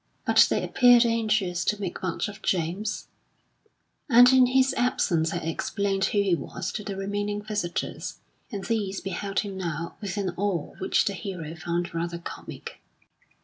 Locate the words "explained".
5.43-6.05